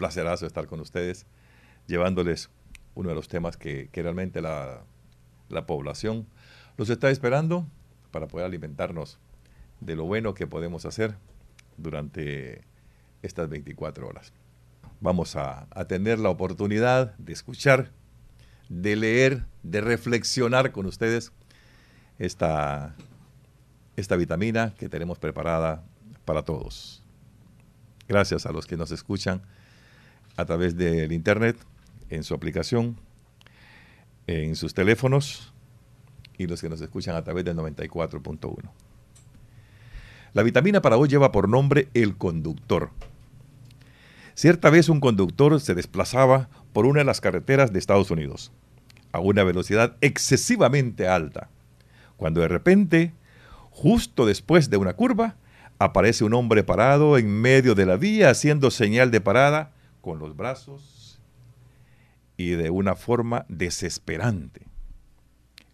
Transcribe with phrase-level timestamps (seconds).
[0.00, 1.26] placerazo estar con ustedes,
[1.86, 2.48] llevándoles
[2.94, 4.82] uno de los temas que, realmente la,
[5.50, 6.26] la población
[6.78, 7.66] los está esperando
[8.10, 9.18] para poder alimentarnos
[9.80, 11.16] de lo bueno que podemos hacer
[11.76, 12.62] durante
[13.20, 14.32] estas 24 horas.
[15.02, 17.90] Vamos a, tener la oportunidad de escuchar,
[18.70, 21.30] de leer, de reflexionar con ustedes
[22.18, 22.94] esta,
[23.96, 25.84] esta vitamina que tenemos preparada
[26.24, 27.02] para todos.
[28.08, 29.42] Gracias a los que nos escuchan
[30.40, 31.56] a través del Internet,
[32.08, 32.96] en su aplicación,
[34.26, 35.52] en sus teléfonos
[36.38, 38.70] y los que nos escuchan a través del 94.1.
[40.32, 42.90] La vitamina para hoy lleva por nombre el conductor.
[44.34, 48.52] Cierta vez un conductor se desplazaba por una de las carreteras de Estados Unidos
[49.12, 51.50] a una velocidad excesivamente alta,
[52.16, 53.12] cuando de repente,
[53.70, 55.36] justo después de una curva,
[55.78, 60.36] aparece un hombre parado en medio de la vía haciendo señal de parada con los
[60.36, 61.20] brazos
[62.36, 64.66] y de una forma desesperante.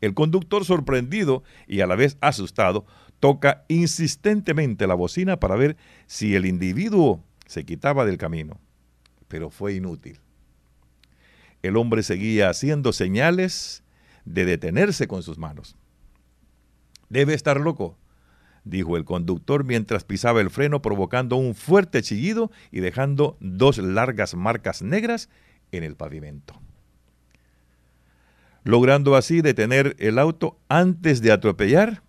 [0.00, 2.86] El conductor sorprendido y a la vez asustado
[3.20, 8.58] toca insistentemente la bocina para ver si el individuo se quitaba del camino,
[9.28, 10.20] pero fue inútil.
[11.62, 13.82] El hombre seguía haciendo señales
[14.24, 15.76] de detenerse con sus manos.
[17.08, 17.96] Debe estar loco,
[18.66, 24.34] dijo el conductor mientras pisaba el freno provocando un fuerte chillido y dejando dos largas
[24.34, 25.30] marcas negras
[25.70, 26.60] en el pavimento.
[28.64, 32.02] Logrando así detener el auto antes de atropellar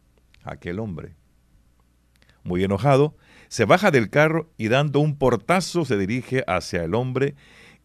[0.44, 1.14] a aquel hombre.
[2.44, 3.16] Muy enojado,
[3.50, 7.36] se baja del carro y dando un portazo se dirige hacia el hombre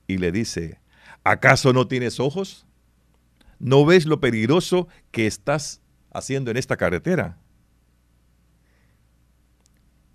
[0.07, 0.81] y le dice,
[1.25, 2.67] ¿acaso no tienes ojos?
[3.59, 7.42] ¿No ves lo peligroso que estás haciendo en esta carretera?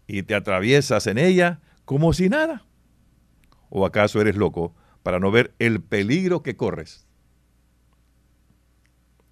[0.07, 2.65] Y te atraviesas en ella como si nada.
[3.69, 7.05] ¿O acaso eres loco para no ver el peligro que corres?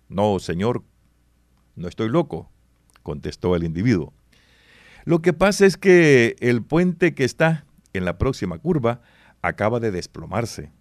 [0.09, 0.83] No, señor,
[1.75, 2.49] no estoy loco,
[3.03, 4.13] contestó el individuo.
[5.05, 9.01] Lo que pasa es que el puente que está en la próxima curva
[9.41, 10.71] acaba de desplomarse.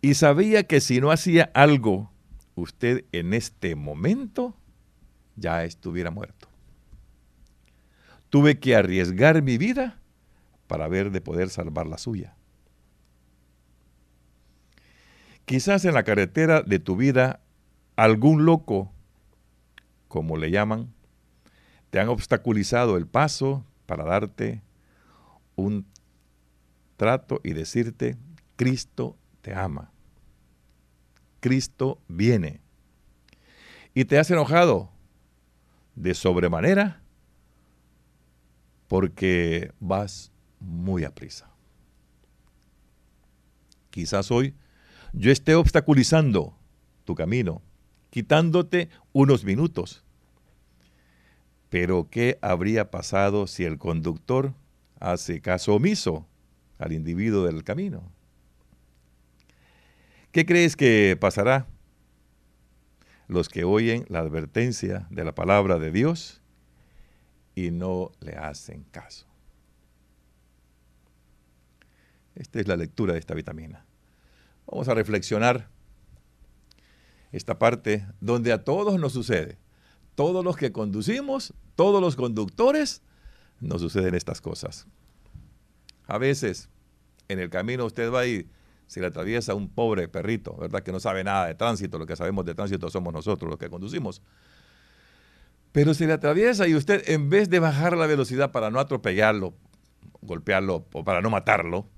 [0.00, 2.10] Y sabía que si no hacía algo,
[2.54, 4.56] usted en este momento
[5.36, 6.48] ya estuviera muerto.
[8.34, 10.00] Tuve que arriesgar mi vida
[10.66, 12.34] para ver de poder salvar la suya.
[15.44, 17.44] Quizás en la carretera de tu vida
[17.94, 18.90] algún loco,
[20.08, 20.92] como le llaman,
[21.90, 24.62] te han obstaculizado el paso para darte
[25.54, 25.86] un
[26.96, 28.16] trato y decirte,
[28.56, 29.92] Cristo te ama.
[31.38, 32.58] Cristo viene.
[33.94, 34.90] Y te has enojado
[35.94, 37.03] de sobremanera
[38.88, 41.50] porque vas muy a prisa.
[43.90, 44.54] Quizás hoy
[45.12, 46.56] yo esté obstaculizando
[47.04, 47.62] tu camino,
[48.10, 50.04] quitándote unos minutos
[51.74, 54.54] pero ¿qué habría pasado si el conductor
[55.00, 56.24] hace caso omiso
[56.78, 58.12] al individuo del camino?
[60.30, 61.66] ¿Qué crees que pasará?
[63.26, 66.40] Los que oyen la advertencia de la palabra de Dios
[67.54, 69.26] y no le hacen caso.
[72.34, 73.84] Esta es la lectura de esta vitamina.
[74.66, 75.68] Vamos a reflexionar
[77.32, 79.58] esta parte donde a todos nos sucede.
[80.14, 83.02] Todos los que conducimos todos los conductores,
[83.60, 84.86] nos suceden estas cosas.
[86.06, 86.68] A veces,
[87.28, 88.48] en el camino usted va y
[88.86, 90.82] se le atraviesa un pobre perrito, ¿verdad?
[90.82, 93.70] Que no sabe nada de tránsito, lo que sabemos de tránsito somos nosotros los que
[93.70, 94.22] conducimos.
[95.74, 99.56] Pero se le atraviesa y usted, en vez de bajar la velocidad para no atropellarlo,
[100.22, 101.88] golpearlo o para no matarlo,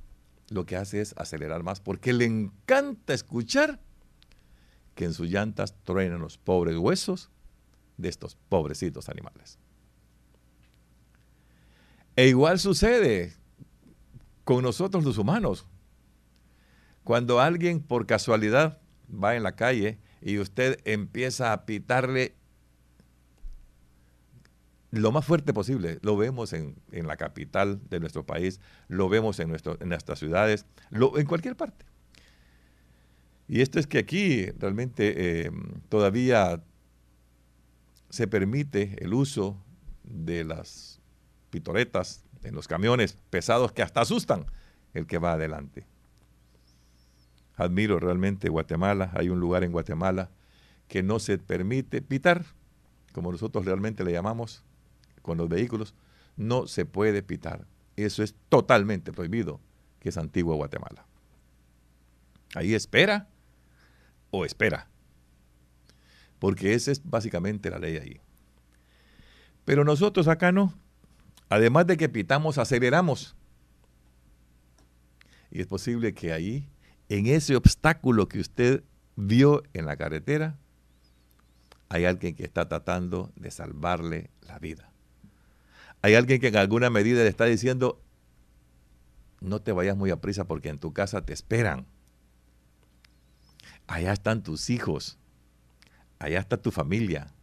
[0.48, 3.78] lo que hace es acelerar más porque le encanta escuchar
[4.94, 7.28] que en sus llantas truenan los pobres huesos
[7.98, 9.58] de estos pobrecitos animales.
[12.16, 13.34] E igual sucede
[14.44, 15.66] con nosotros los humanos.
[17.04, 18.80] Cuando alguien por casualidad
[19.12, 22.36] va en la calle y usted empieza a pitarle
[24.90, 29.48] lo más fuerte posible, lo vemos en, la capital de nuestro país, lo vemos en,
[29.48, 31.84] nuestro, en nuestras ciudades, lo, en cualquier parte.
[33.48, 35.50] Y esto es que aquí realmente eh,
[35.88, 36.62] todavía
[38.10, 39.62] se permite el uso
[40.04, 41.00] de las
[41.50, 44.46] pitoretas, en los camiones pesados que hasta asustan
[44.94, 45.84] el que va adelante.
[47.56, 50.30] Admiro realmente Guatemala, hay un lugar en Guatemala
[50.88, 52.44] que no se permite pitar,
[53.12, 54.62] como nosotros realmente le llamamos
[55.26, 55.94] con los vehículos,
[56.36, 57.66] no se puede pitar.
[57.96, 59.60] Eso es totalmente prohibido
[59.98, 61.04] que es Antigua Guatemala.
[62.54, 63.28] Ahí espera
[64.30, 64.88] o espera.
[66.38, 68.20] Porque esa es básicamente la ley ahí.
[69.64, 70.72] Pero nosotros acá no.
[71.48, 73.34] Además de que pitamos, aceleramos.
[75.50, 76.68] Y es posible que ahí,
[77.08, 78.84] en ese obstáculo que usted
[79.16, 80.56] vio en la carretera,
[81.88, 84.92] hay alguien que está tratando de salvarle la vida.
[86.06, 88.00] Hay alguien que en alguna medida le está diciendo,
[89.40, 91.84] no te vayas muy a prisa porque en tu casa te esperan.
[93.88, 95.18] Allá están tus hijos.
[96.20, 97.34] Allá está tu familia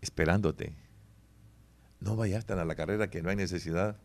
[0.00, 0.74] esperándote.
[2.00, 3.96] No vayas tan a la carrera que no hay necesidad.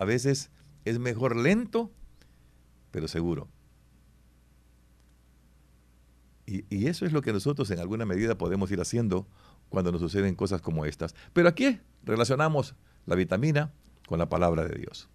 [0.00, 0.50] A veces
[0.84, 1.92] es mejor lento,
[2.90, 3.48] pero seguro.
[6.46, 9.28] Y, y, eso es lo que nosotros en alguna medida podemos ir haciendo
[9.68, 11.14] cuando nos suceden cosas como estas.
[11.32, 12.74] Pero aquí relacionamos
[13.06, 13.72] la vitamina
[14.06, 15.08] con la palabra de Dios.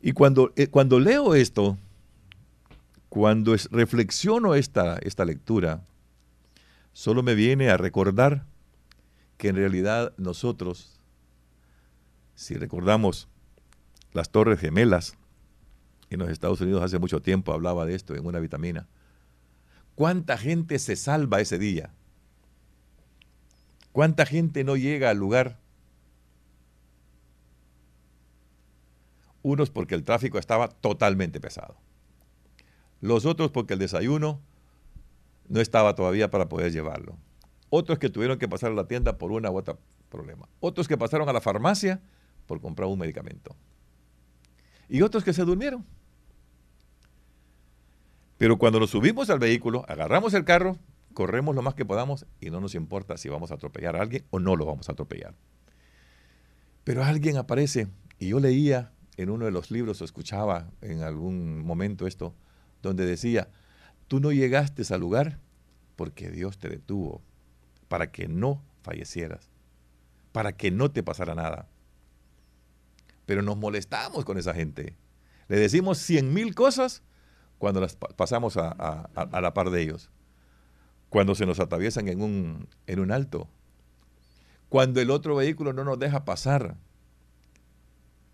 [0.00, 1.76] Y cuando, eh, cuando leo esto,
[3.08, 5.82] cuando es, reflexiono esta, esta lectura,
[6.92, 8.44] solo me viene a recordar
[9.36, 11.00] que en realidad nosotros,
[12.34, 13.28] si recordamos
[14.12, 15.16] las Torres Gemelas,
[16.10, 18.86] en los Estados Unidos hace mucho tiempo hablaba de esto en una vitamina,
[19.94, 21.90] ¿cuánta gente se salva ese día?
[23.92, 25.58] ¿Cuánta gente no llega al lugar
[29.42, 31.76] Unos porque el tráfico estaba totalmente pesado.
[33.00, 34.40] Los otros porque el desayuno
[35.48, 37.16] no estaba todavía para poder llevarlo.
[37.70, 40.48] Otros que tuvieron que pasar a la tienda por una u otra problema.
[40.60, 42.00] Otros que pasaron a la farmacia
[42.46, 43.54] por comprar un medicamento.
[44.88, 45.84] Y otros que se durmieron.
[48.38, 50.78] Pero cuando nos subimos al vehículo, agarramos el carro,
[51.18, 54.24] corremos lo más que podamos y no nos importa si vamos a atropellar a alguien
[54.30, 55.34] o no lo vamos a atropellar.
[56.84, 57.88] Pero alguien aparece
[58.20, 62.36] y yo leía en uno de los libros, o escuchaba en algún momento esto,
[62.82, 63.48] donde decía,
[64.06, 65.40] tú no llegaste al lugar
[65.96, 67.20] porque Dios te detuvo,
[67.88, 69.50] para que no fallecieras,
[70.30, 71.66] para que no te pasara nada.
[73.26, 74.94] Pero nos molestamos con esa gente.
[75.48, 77.02] Le decimos cien mil cosas
[77.58, 80.12] cuando las pasamos a, a, la par de ellos.
[81.10, 83.48] Cuando se nos atraviesan en un, en un alto.
[84.68, 86.76] Cuando el otro vehículo no nos deja pasar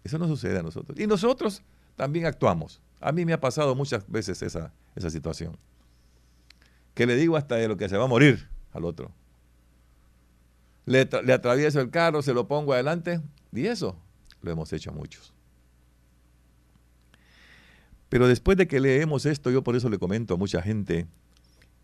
[0.05, 1.01] eso no sucede a nosotros.
[1.01, 1.63] Y nosotros
[1.97, 2.81] también actuamos.
[3.01, 5.57] A mí me ha pasado muchas veces esa, esa situación.
[6.95, 9.11] Que le digo hasta de lo que se va a morir al otro.
[10.85, 13.23] Le, le atravieso el carro, se lo pongo adelante.
[13.53, 13.97] Y eso
[14.43, 15.33] lo hemos hecho muchos.
[18.11, 21.07] Pero después de que leemos esto, yo por eso le comento a mucha gente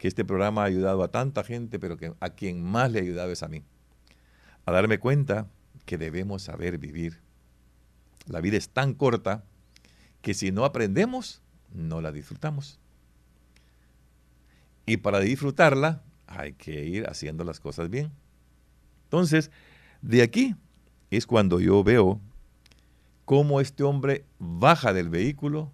[0.01, 3.03] que este programa ha ayudado a tanta gente, pero que a quien más le ha
[3.03, 3.63] ayudado es a mí.
[4.65, 5.47] A darme cuenta
[5.85, 7.21] que debemos saber vivir
[8.25, 9.45] la vida es tan corta
[10.23, 11.43] que si no aprendemos,
[11.75, 12.79] no la disfrutamos.
[14.87, 18.11] Y para disfrutarla hay que ir haciendo las cosas bien.
[19.05, 19.51] Entonces,
[20.01, 20.57] de aquí
[21.11, 22.23] es cuando yo veo
[23.27, 25.71] cómo este hombre baja del vehículo,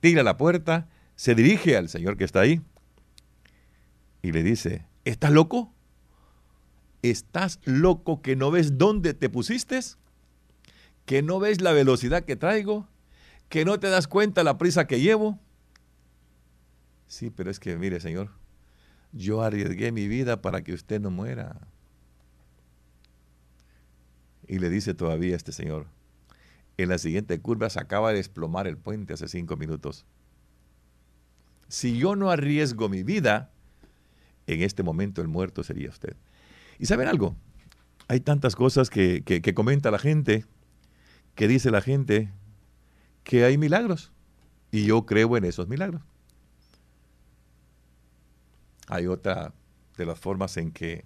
[0.00, 2.60] tira la puerta, se dirige al señor que está ahí
[4.22, 5.72] y le dice, ¿estás loco?
[7.02, 9.80] ¿Estás loco que no ves dónde te pusiste?
[11.10, 12.86] que no ves la velocidad que traigo,
[13.48, 15.40] que no te das cuenta la prisa que llevo.
[17.08, 18.30] Sí, pero es que, mire, Señor,
[19.10, 21.66] yo arriesgué mi vida para que usted no muera.
[24.46, 25.86] Y le dice todavía este señor,
[26.76, 30.06] en la siguiente curva se acaba de desplomar el puente hace cinco minutos.
[31.66, 33.50] Si yo no arriesgo mi vida,
[34.46, 36.16] en este momento el muerto sería usted.
[36.78, 37.36] ¿Y saben algo?
[38.08, 40.44] Hay tantas cosas que, que comenta la gente
[41.34, 42.30] que dice la gente
[43.24, 44.12] que hay milagros.
[44.70, 46.02] Y yo creo en esos milagros.
[48.88, 49.54] Hay otra
[49.96, 51.04] de las formas en que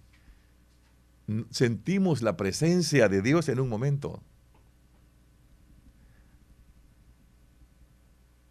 [1.51, 4.23] sentimos la presencia de Dios en un momento.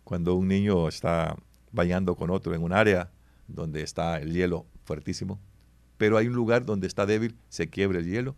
[0.04, 1.36] Cuando un niño está
[1.72, 3.12] bañando con otro en un área
[3.48, 5.40] donde está el hielo fuertísimo,
[5.98, 8.36] pero hay un lugar donde está débil, se quiebra el hielo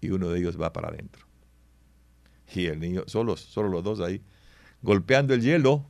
[0.00, 1.30] y uno de ellos va para adentro
[2.54, 4.22] y el niño, solos, solo los dos ahí,
[4.82, 5.86] golpeando el hielo,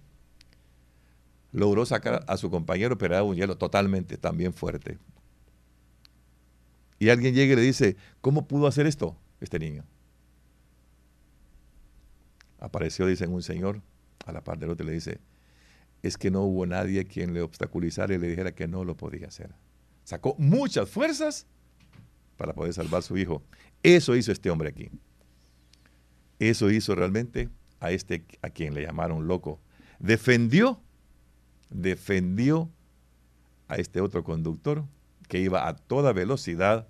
[1.52, 4.98] logró sacar a su compañero, pero era un hielo totalmente también fuerte.
[6.98, 9.84] Y alguien llega y le dice, ¿cómo pudo hacer esto este niño?
[12.58, 13.80] Apareció, dicen, un señor
[14.26, 15.18] a la par del otro y le dice,
[16.02, 19.28] es que no hubo nadie quien le obstaculizara y le dijera que no lo podía
[19.28, 19.54] hacer.
[20.04, 21.46] Sacó muchas fuerzas
[22.36, 23.42] para poder salvar a su hijo.
[23.82, 24.90] Eso hizo este hombre aquí.
[26.38, 29.60] Eso hizo realmente a este a quien le llamaron loco.
[29.98, 30.82] Defendió,
[31.68, 32.70] defendió
[33.68, 34.84] a este otro conductor
[35.28, 36.88] que iba a toda velocidad.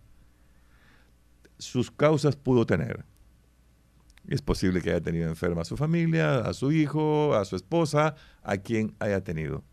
[1.59, 3.05] Sus causas pudo tener.
[4.31, 8.15] Es posible que haya tenido enferma a su familia, a su hijo, a su esposa,
[8.45, 9.65] a quien haya tenido.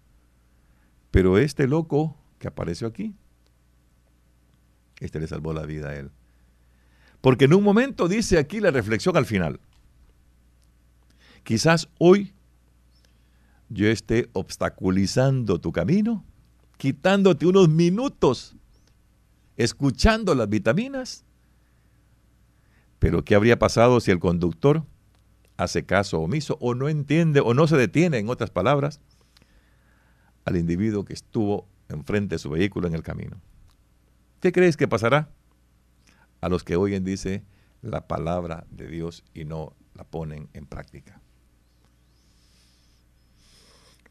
[1.11, 3.13] Pero este loco que apareció aquí,
[4.99, 6.09] este le salvó la vida a él.
[7.21, 9.59] Porque en un momento dice aquí la reflexión al final.
[11.43, 12.33] Quizás hoy
[13.69, 16.25] yo esté obstaculizando tu camino,
[16.77, 18.55] quitándote unos minutos,
[19.55, 21.25] escuchando las vitaminas.
[22.99, 24.83] Pero ¿qué habría pasado si el conductor
[25.57, 29.01] hace caso omiso o no entiende o no se detiene, en otras palabras,
[30.45, 33.41] al individuo que estuvo enfrente de su vehículo en el camino?
[34.39, 35.29] ¿Qué crees que pasará?
[36.41, 37.43] A los que oyen dice
[37.81, 41.21] la palabra de Dios y no la ponen en práctica.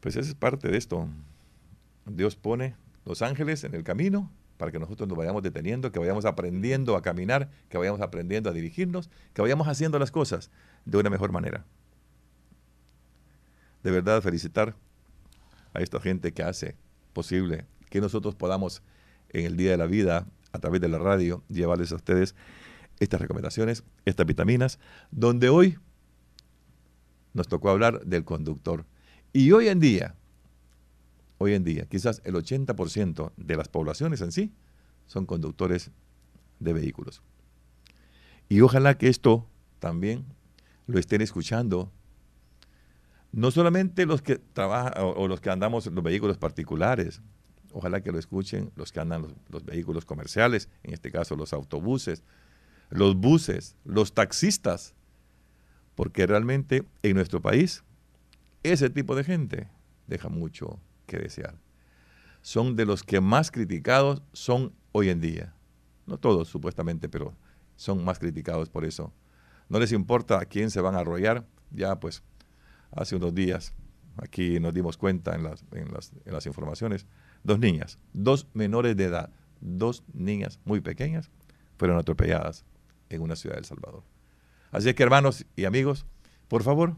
[0.01, 1.07] Pues esa es parte de esto.
[2.05, 2.75] Dios pone
[3.05, 7.01] los ángeles en el camino para que nosotros nos vayamos deteniendo, que vayamos aprendiendo a
[7.01, 10.51] caminar, que vayamos aprendiendo a dirigirnos, que vayamos haciendo las cosas
[10.85, 11.65] de una mejor manera.
[13.83, 14.75] De verdad, felicitar
[15.73, 16.75] a esta gente que hace
[17.13, 18.81] posible que nosotros podamos
[19.29, 22.35] en el día de la vida, a través de la radio, llevarles a ustedes
[22.99, 24.79] estas recomendaciones, estas vitaminas,
[25.11, 25.77] donde hoy
[27.33, 28.85] nos tocó hablar del conductor.
[29.33, 30.15] Y hoy en día,
[31.37, 34.51] hoy en día, quizás el 80% de las poblaciones en sí
[35.05, 35.91] son conductores
[36.59, 37.21] de vehículos.
[38.49, 39.47] Y ojalá que esto
[39.79, 40.25] también
[40.87, 41.91] lo estén escuchando
[43.31, 47.21] no solamente los que trabajan o, los que andamos los vehículos particulares,
[47.71, 52.23] ojalá que lo escuchen los que andan los vehículos comerciales, en este caso los autobuses,
[52.89, 54.95] los buses, los taxistas,
[55.93, 57.83] porque realmente en nuestro país
[58.63, 59.67] ese tipo de gente
[60.07, 61.57] deja mucho que desear.
[62.41, 65.55] Son de los que más criticados son hoy en día.
[66.05, 67.33] No todos, supuestamente, pero
[67.75, 69.11] son más criticados por eso.
[69.69, 71.45] No les importa a quién se van a arrollar.
[71.71, 72.23] Ya, pues,
[72.91, 73.73] hace unos días,
[74.17, 77.05] aquí nos dimos cuenta en las, en las, en las informaciones,
[77.43, 81.29] dos niñas, dos menores de edad, dos niñas muy pequeñas,
[81.77, 82.63] fueron atropelladas
[83.09, 84.03] en una ciudad de El Salvador.
[84.71, 86.05] Así que, hermanos y amigos,
[86.47, 86.95] por favor,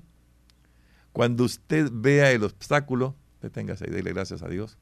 [1.11, 4.77] cuando usted vea el obstáculo, deténgase y dele gracias a Dios,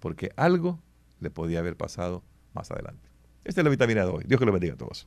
[0.00, 0.80] porque algo
[1.20, 3.08] le podía haber pasado más adelante.
[3.44, 4.24] Esta es la vitamina de hoy.
[4.26, 5.06] Dios que lo bendiga a todos.